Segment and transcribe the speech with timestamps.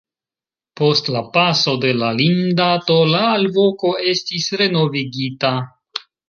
[0.79, 5.55] Post la paso de la limdato la alvoko estis renovigita.